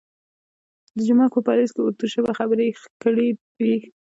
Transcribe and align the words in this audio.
د 0.95 0.97
جومک 1.07 1.31
په 1.35 1.41
پالیز 1.47 1.69
کې 1.73 1.81
اردو 1.83 2.05
ژبه 2.13 2.31
خبرې 2.39 2.67
کړې 3.03 3.27
وې. 3.63 3.75